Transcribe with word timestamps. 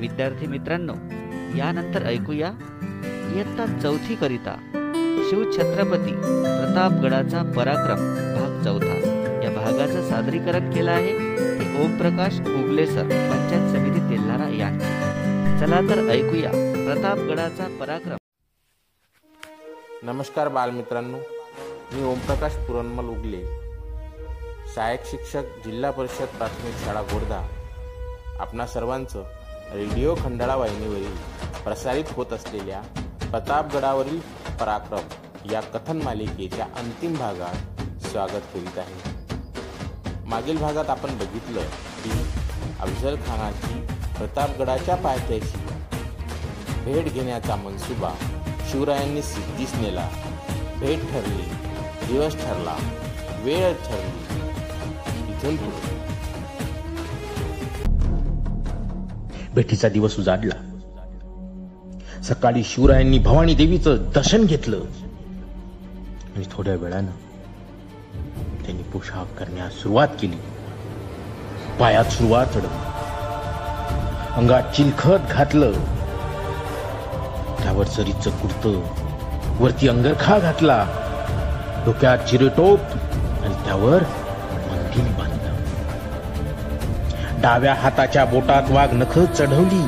विद्यार्थी 0.00 0.46
मित्रांनो 0.46 0.94
यानंतर 1.56 2.06
ऐकूया 2.06 2.48
इयत्ता 3.34 3.66
चौथी 3.82 4.14
करिता 4.14 4.54
शिवछत्रपती 5.28 6.12
प्रतापगडाचा 6.12 7.42
पराक्रम 7.56 8.00
भाग 8.36 8.62
चौथा. 8.64 8.94
या 9.44 9.50
भागाचं 9.50 10.08
सादरीकरण 10.08 10.70
केलं 10.72 10.90
आहे 10.90 11.12
ते 11.58 11.84
ओमप्रकाश 11.84 12.40
उगले 12.40 12.86
सर 12.86 13.08
पंचायत 13.30 13.70
समिती 13.72 14.00
तेल्हारा 14.10 14.48
यांनी 14.56 15.60
चला 15.60 15.80
तर 15.90 16.08
ऐकूया 16.10 16.50
प्रतापगडाचा 16.50 17.66
पराक्रम. 17.80 18.16
नमस्कार 20.02 20.48
बालमित्रांनो 20.48 21.18
मी 21.92 22.04
ओमप्रकाश 22.04 22.56
पुरणमल 22.68 23.08
उगले 23.08 23.44
सहाय्यक 24.74 25.06
शिक्षक 25.06 25.64
जिल्हा 25.64 25.90
परिषद 25.90 26.36
प्राथमिक 26.38 26.74
शाळा 26.84 27.02
गोर्धा. 27.12 27.40
आपणा 28.40 28.66
सर्वांचं 28.66 29.24
रेडिओ 29.72 30.14
खंडाळा 30.14 30.54
वाहिनीवरील 30.56 31.14
प्रसारित 31.64 32.04
होत 32.10 32.32
असलेल्या 32.32 32.80
प्रतापगडावरील 33.30 34.18
पराक्रम 34.60 35.50
या 35.50 35.60
कथन 35.60 36.02
मालिकेच्या 36.02 36.66
अंतिम 36.76 37.14
भागात 37.14 37.80
स्वागत 38.06 38.46
करीत 38.54 38.78
आहे. 38.78 39.12
मागील 40.26 40.58
भागात 40.58 40.90
आपण 40.90 41.16
बघितलं 41.18 41.62
की 42.04 42.10
अफजल 42.80 43.16
खानाची 43.26 43.80
प्रतापगडाच्या 44.18 44.94
पायथ्याशी 44.96 45.58
भेट 46.84 47.12
घेण्याचा 47.12 47.56
मनसुबा 47.56 48.12
शिवरायांनी 48.70 49.22
सिद्धीस 49.22 49.74
नेला 49.74 50.08
भेट 50.80 51.10
ठरली 51.12 51.48
दिवस 52.06 52.36
ठरला 52.36 52.76
वेळ 53.44 53.72
ठरली. 53.84 54.22
इथून 55.32 55.56
पुढे 55.56 56.13
भेटीचा 59.54 59.88
दिवस 59.88 60.18
उजाडला. 60.18 60.70
सकाळी 62.22 62.64
शिवरायांनी 62.64 63.18
भवानी 63.18 63.54
देवीचं 63.54 63.96
दर्शन 64.14 64.44
घेतलं. 64.44 64.80
आणि 66.36 66.44
थोड्या 66.52 66.74
वेळानं 66.74 67.10
त्यांनी 68.64 68.82
पोशाख 68.82 69.24
करण्यास 69.24 69.72
सुरुवात 69.72 70.08
केली. 70.20 70.36
पायात 71.80 72.04
सुरुवात 72.04 72.46
चढवली. 72.46 72.84
अंगात 74.36 74.62
चिलखत 74.76 75.30
घातलं. 75.30 75.72
त्यावर 77.62 77.86
जरीचं 77.86 78.30
कुर्त 78.30 78.66
वरती 79.60 79.88
अंगरखा 79.88 80.38
घातला. 80.38 80.86
डोक्यात 81.86 82.18
चिरेटोप 82.18 82.80
आणि 83.42 83.54
त्यावर 83.54 84.02
डाव्या 87.44 87.74
हाताच्या 87.74 88.24
बोटात 88.24 88.62
वाघ 88.70 88.92
नख 88.92 89.18
चढवली 89.18 89.82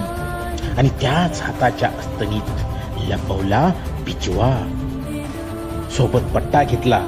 आणि 0.78 0.88
त्याच 0.88 1.42
हाताच्या 1.42 1.88
अस्तनीत 1.88 2.42
लपवला 3.08 3.70
पिचवा. 4.06 4.56
सोबत 5.96 6.20
पट्टा 6.34 6.62
घेतला. 6.62 7.06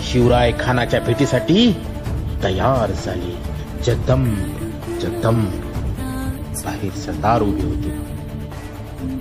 शिवराय 0.00 0.52
खानाच्या 0.60 1.00
भेटीसाठी 1.00 1.72
तयार 2.44 2.92
झाले. 3.04 3.36
जदम 3.84 4.34
जगदम. 5.02 5.44
बाहेर 6.64 6.92
सरदार 6.92 7.42
उभे 7.42 7.62
होते. 7.62 7.98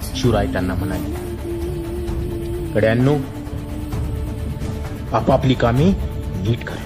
शिवराय 0.02 0.47
त्यांना 0.47 0.73
म्हणाले 0.73 1.16
गड्यांनो 2.75 3.16
आपापली 5.14 5.53
कामे 5.53 5.92
नीट 6.36 6.64
करा. 6.66 6.84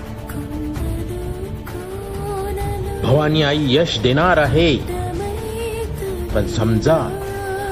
भवानी 3.03 3.41
आई 3.41 3.65
यश 3.69 3.99
देणार 3.99 4.37
आहे. 4.37 4.77
पण 6.35 6.47
समजा 6.47 7.25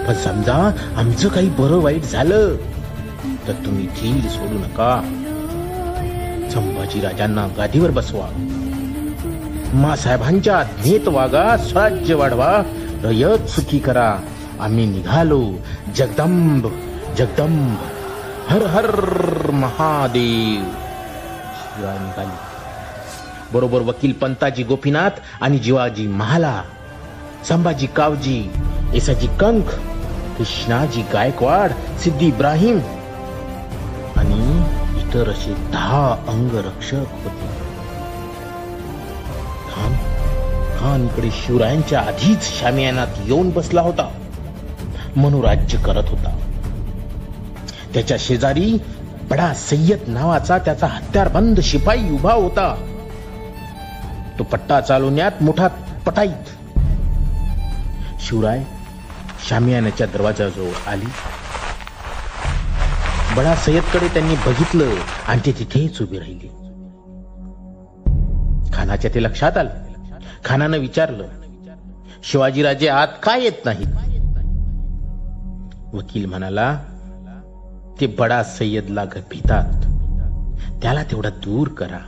पण 0.07 0.13
समजा 0.13 0.71
आमचं 0.97 1.29
काही 1.29 1.49
बरं 1.49 1.81
वाईट 1.81 2.03
झालं 2.03 2.55
तर 3.47 3.53
तुम्ही 3.53 3.87
धीर 3.87 4.29
सोडू 4.29 4.57
नका. 4.57 5.01
संभाजी 6.53 7.01
राजांना 7.01 7.47
गादीवर 7.57 7.91
बसवा. 7.91 8.27
मासाहेबांच्या 9.73 10.57
आज्ञेत 10.57 11.07
वागा 11.07 11.57
स्वराज्य 11.57 12.13
वाढवा 12.13 12.63
रयत 13.03 13.49
सुखी 13.49 13.79
करा. 13.79 14.17
आम्ही 14.59 14.85
निघालो. 14.85 15.53
जगदंब 15.95 16.67
जगदंब. 17.17 17.75
हर 18.49 18.65
हर 18.65 18.91
महादेव. 19.51 20.63
शिवाय 21.57 21.97
निघाली 21.99 22.46
बरोबर 23.53 23.81
वकील 23.81 24.11
पंताजी 24.11 24.63
गोपीनाथ 24.63 25.09
आणि 25.41 25.57
जिवाजी 25.57 26.07
महाला. 26.07 26.61
संभाजी 27.49 27.87
कावजी 27.87 28.49
येसाजी 28.93 29.27
कंक 29.39 29.69
कृष्णाजी 30.37 31.01
गायकवाड 31.13 31.71
सिद्धी 31.99 32.27
इब्राहिम 32.27 32.79
आणि 34.15 34.57
इतर 35.01 35.29
असे 35.29 35.53
दहा 35.53 36.25
अंगरक्षक 36.27 36.95
होते. 36.95 37.47
खान 39.73 39.93
खान 40.79 41.05
इकडे 41.05 41.29
शिवरायांच्या 41.31 41.99
आधीच 41.99 42.59
शामियानात 42.59 43.07
येऊन 43.25 43.49
बसला 43.49 43.81
होता. 43.81 44.09
मनोराज्य 45.15 45.77
करत 45.77 46.09
होता. 46.09 46.37
त्याच्या 47.93 48.17
शेजारी 48.19 48.77
बडा 49.29 49.53
सय्यद 49.53 49.99
नावाचा 50.07 50.57
त्याचा 50.57 50.87
हत्यारबंद 50.87 51.59
शिपाई 51.59 52.09
उभा 52.09 52.33
होता. 52.33 52.86
तो 54.39 54.43
पट्टा 54.43 54.81
चालवण्यात 54.81 55.41
मोठा 55.41 55.67
पटाईत. 56.05 56.49
शिवराय 58.19 58.63
शामियानाच्या 59.49 60.07
दरवाजाजवळ 60.07 60.71
आली. 60.87 61.05
बडा 63.35 63.55
सय्यदकडे 63.55 64.07
त्यांनी 64.07 64.35
बघितलं 64.35 64.93
आणि 65.27 65.41
ते 65.45 65.51
तिथेच 65.51 66.01
उभी 66.01 66.19
राहिली. 66.19 66.47
खानाच्या 68.73 69.11
ते 69.15 69.23
लक्षात 69.23 69.57
आलं. 69.57 69.69
खानानं 70.45 70.77
विचारलं 70.77 71.27
शिवाजीराजे 72.23 72.87
आत 72.87 73.07
काय 73.23 73.43
येत 73.43 73.65
नाहीत 73.65 73.95
वकील 75.93 76.25
म्हणाला 76.25 76.73
ते 77.99 78.07
बडा 78.07 78.43
सय्यदला 78.43 79.05
भितात 79.05 79.85
त्याला 80.81 81.03
तेवढा 81.03 81.29
दूर 81.29 81.67
करा. 81.67 81.99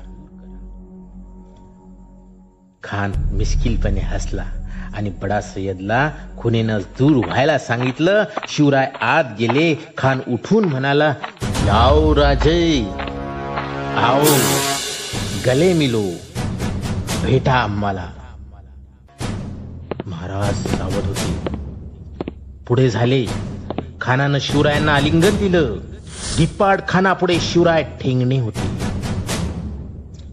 खान 2.84 3.12
मिस्किलपणे 3.32 4.00
हसला 4.00 4.46
आणि 4.94 5.10
बडा 5.10 5.42
सय्यदला 5.42 6.12
खुनेनं 6.38 6.80
दूर 6.80 7.26
व्हायला 7.26 7.60
सांगितलं 7.60 8.24
शिवराय 8.48 8.92
आत 9.02 9.24
गेले. 9.40 9.94
खान 9.98 10.20
उठून 10.28 10.66
म्हणाला 10.66 11.14
जाओ 11.66 12.16
राजे 12.16 12.88
आओ 13.98 14.24
गले 15.46 15.74
मिलो 15.74 16.04
भेटा 17.24 17.54
आम्हाला. 17.54 18.10
महाराज 20.06 20.68
सावध 20.68 21.06
होते. 21.06 21.56
पुढे 22.68 22.90
झाले. 22.90 23.26
खानानं 24.02 24.38
शिवरायांना 24.42 24.96
आलिंगन 24.96 25.38
दिलं. 25.38 25.78
दिप्पाड 26.38 26.82
खानापुढे 26.88 27.40
शिवराय 27.40 27.84
ठेंगणे 27.84 28.40
होते. 28.40 28.70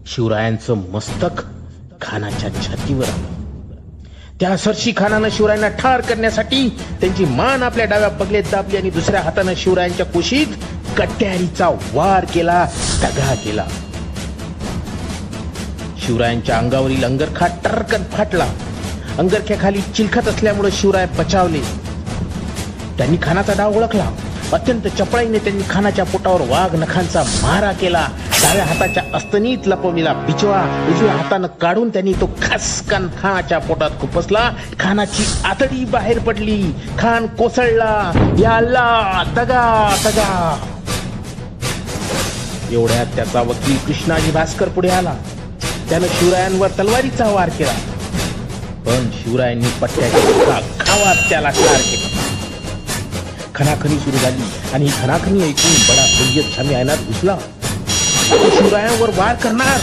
शिवरायांचं 0.05 0.73
मस्तक 0.91 1.43
खानाच्या 2.07 2.49
छातीवर 2.49 3.05
आलं. 3.05 3.37
त्या 4.39 4.57
सरशी 4.57 4.93
खानानं 4.97 5.27
शिवरायांना 5.31 5.67
ठार 5.67 6.01
करण्यासाठी 6.01 6.69
त्यांची 6.69 7.25
मान 7.25 7.63
आपल्या 7.63 7.85
डाव्या 7.85 8.09
पगलेत 8.09 8.43
दाबली 8.51 8.77
आणि 8.77 8.89
दुसऱ्या 8.89 9.21
हातानं 9.21 9.53
शिवरायांच्या 9.57 10.05
कुशीत 10.05 10.47
कट्यारीचा 10.97 11.67
वार 11.93 12.25
केला 12.25 12.67
दगा 13.01 13.35
केला. 13.35 13.65
शिवरायांच्या 16.05 16.57
अंगावरील 16.57 17.03
अंगरखा 17.03 17.47
टरकन 17.47 18.03
फाटला. 18.03 18.47
अंगरख्याखाली 19.17 19.81
चिलखत 19.81 20.27
असल्यामुळे 20.27 20.71
शिवराय 20.71 21.05
बचावले. 21.05 21.61
त्यांनी 22.97 23.17
खानाचा 23.23 23.53
डाव 23.57 23.77
ओळखला. 23.77 24.11
अत्यंत 24.53 24.81
चपळाईने 24.81 25.39
त्यांनी 25.39 25.63
खानाच्या 25.69 26.05
पोटावर 26.05 26.41
वाघ 26.41 26.75
नखांचा 26.75 27.23
मारा 27.23 27.71
केला. 27.71 28.07
डाव्या 28.43 28.65
हाताच्या 28.65 29.03
अस्तनीत 29.13 29.57
लपविला 29.65 30.13
पिचवा 30.13 30.87
उजव्या 30.89 31.13
हातानं 31.13 31.47
काढून 31.47 31.89
त्यांनी 31.89 32.13
तो 32.13 32.29
खसकन 32.41 33.07
खानाच्या 33.21 33.57
पोटात 33.57 33.89
खुपसला. 34.01 34.51
खानाची 34.79 35.25
आतडी 35.45 35.85
बाहेर 35.85 36.19
पडली. 36.19 36.63
खान 36.99 37.27
कोसळला. 37.27 38.11
याला 38.39 39.23
दगा 39.35 39.43
तगा 39.43 39.95
तगा. 40.05 40.67
एवढ्यात 42.71 43.05
त्याचा 43.05 43.41
वकील 43.41 43.77
कृष्णाजी 43.77 44.31
भास्कर 44.31 44.67
पुढे 44.67 44.89
आला. 44.89 45.13
त्यानं 45.89 46.07
शिवरायांवर 46.07 46.67
तलवारीचा 46.67 47.27
वार 47.27 47.49
केला. 47.49 47.73
पण 48.85 49.09
शिवरायांनी 49.13 49.67
पट्ट्याच्या 49.81 50.59
खावात 50.79 51.15
त्याला 51.29 51.49
ठार 51.49 51.77
केला. 51.77 52.36
खणाखणी 53.57 53.99
सुरू 53.99 54.17
झाली. 54.17 54.43
आणि 54.73 54.85
ही 54.85 54.91
ऐकून 55.43 55.73
बडा 55.89 56.05
सय्यद 56.05 56.45
शामी 56.55 56.73
आयनात 56.73 56.97
घुसला. 56.97 57.37
शिवरायांवर 58.57 59.09
वार 59.09 59.35
करणार. 59.35 59.79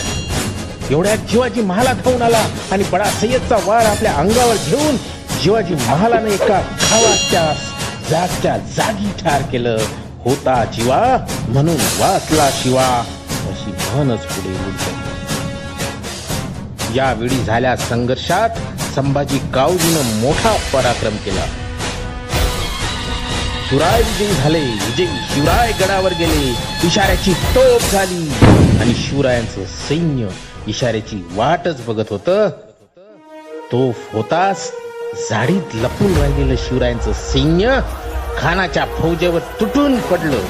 एवढ्यात 0.91 1.19
शिवाजी 1.31 1.61
महाला 1.61 1.93
धावून 1.93 2.23
आला 2.23 2.47
आणि 2.73 2.85
बडा 2.93 3.05
सय्यदचा 3.11 3.57
वार 3.65 3.87
आपल्या 3.87 4.13
अंगावर 4.13 4.57
घेऊन 4.67 4.97
शिवाजी 5.43 5.75
महालानं 5.75 6.29
एका 6.29 6.61
धावाच्या 6.81 7.53
जागच्या 8.11 8.57
जागी 8.77 9.11
ठार 9.23 9.43
केलं. 9.43 9.77
होता 10.25 10.65
जीवा 10.65 11.27
म्हणून 11.49 11.77
वाचला 11.99 12.51
शिवा. 12.63 12.87
अशी 13.51 13.71
म्हणच 13.71 14.21
पुढे 14.21 14.49
उलटली 14.49 15.03
यावेळी 16.97 17.45
झाल्या 17.45 17.77
संघर्षात 17.77 18.51
संभाजी 18.95 19.39
काऊजीनं 19.55 20.21
मोठा 20.21 20.57
पराक्रम 20.73 21.17
केला. 21.17 21.45
शिवराय 23.75 24.03
विजयी 24.03 24.35
झाले. 24.35 24.61
विजयी 24.61 25.07
शिवराय 25.07 25.73
गडावर 25.73 26.13
गेले. 26.13 26.55
इशाऱ्याची 26.85 27.33
टोप 27.33 27.81
झाली. 27.81 28.33
आणि 28.81 28.95
शिवरायांचं 28.95 29.65
सैन्य 29.65 30.29
इशाऱ्याची 30.67 31.29
वाटच 31.33 31.87
बघत 31.87 32.05
होत. 32.11 32.31
तो 33.73 33.91
होताच 34.13 34.73
झाडीत 35.31 35.75
लपून 35.75 36.17
राहिलेलं 36.17 36.55
शिवरायांचं 36.57 37.13
सैन्य 37.13 37.81
खानाच्या 38.39 38.85
फौजेवर 38.85 39.41
तुटून 39.61 40.01
पडलं. 40.01 40.41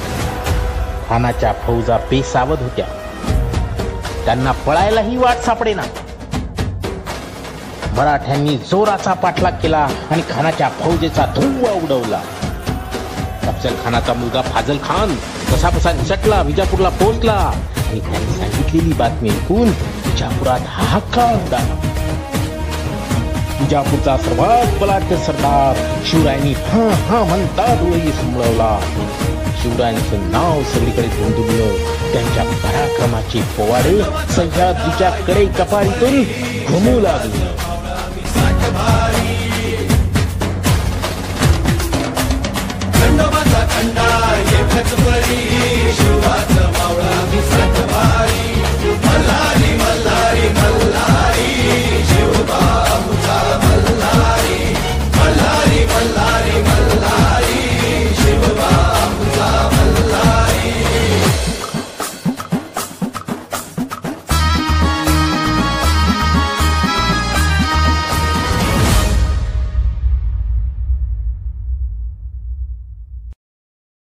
खानाच्या 1.09 1.53
फौजा 1.53 1.97
बेसावध 1.97 2.61
होत्या. 2.61 2.85
त्यांना 4.25 4.51
पळायलाही 4.51 5.17
वाट 5.17 5.37
सापडेना. 5.37 5.83
मराठ्यांनी 7.97 8.57
जोराचा 8.57 9.13
पाठलाग 9.13 9.51
केला 9.51 9.87
आणि 10.11 10.21
खानाच्या 10.31 10.69
फौजेचा 10.69 11.25
धुव्वा 11.25 11.71
उडवला. 11.71 12.21
अफजल 13.47 13.75
खानाचा 13.83 14.13
मुलगा 14.13 14.41
फाजल 14.41 14.77
खान 14.83 15.15
कसा 15.51 15.69
कसा 15.69 15.91
निसटला 15.93 16.41
विजापूरला 16.41 16.89
पोहोचला. 17.01 17.33
आणि 17.85 17.99
त्यांनी 17.99 18.37
सांगितलेली 18.37 18.93
बातमी 18.93 19.29
ऐकून 19.29 19.67
विजापुरात 20.05 20.59
हाहाकार 20.67 21.35
उडाला. 21.35 21.75
विजापूरचा 23.59 24.15
सर्वात 24.17 24.79
बलाढ्य 24.81 25.17
सरदार 25.25 25.77
शिवरायांनी 26.05 26.53
हा 26.63 26.87
हा 27.09 27.23
म्हणता 27.23 27.65
डोळी 27.81 28.11
संभळवला 28.11 28.77
शिवरायांचं 29.61 30.31
नाव 30.31 30.61
सगळीकडे 30.73 31.07
धुंदुबलं 31.07 31.69
त्यांच्या 32.13 32.43
पराक्रमाचे 32.63 33.41
पोवाडे 33.57 34.01
सह्याद्रीच्या 34.35 35.09
कडे 35.27 35.45
कपारीतून 35.59 36.21
घुमू 36.69 36.99
लागले. 36.99 37.53
खंडोबाचा 42.95 43.34
खंडा 43.75 44.35
एकच 44.59 44.91
परी 45.05 45.41
शिवाचा 45.93 46.67
मावळा. 46.77 47.24